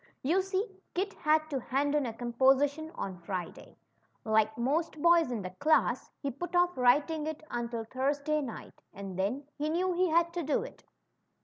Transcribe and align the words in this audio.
You 0.23 0.41
see 0.41 0.67
Kit 0.95 1.13
had 1.13 1.47
to 1.51 1.59
hand 1.59 1.93
in 1.93 2.07
a 2.07 2.13
composition 2.13 2.89
on 2.95 3.19
Friday. 3.21 3.77
Like 4.25 4.57
most 4.57 4.99
boys 4.99 5.29
in 5.29 5.43
the 5.43 5.51
class, 5.51 6.09
he 6.23 6.31
put 6.31 6.55
off 6.55 6.75
writing 6.75 7.27
it 7.27 7.43
until 7.51 7.83
Thursday 7.83 8.41
night, 8.41 8.81
and 8.95 9.15
then 9.15 9.43
he 9.59 9.69
knew 9.69 9.93
he 9.93 10.09
had 10.09 10.33
to 10.33 10.41
do 10.41 10.63
it. 10.63 10.83